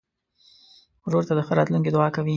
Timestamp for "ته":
1.27-1.33